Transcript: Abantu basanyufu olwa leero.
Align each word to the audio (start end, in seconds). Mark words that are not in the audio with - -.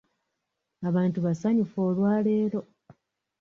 Abantu 0.89 1.17
basanyufu 1.25 1.77
olwa 1.87 2.13
leero. 2.25 2.61